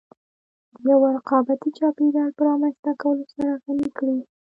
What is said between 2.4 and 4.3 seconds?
رامنځته کولو سره غني کړې.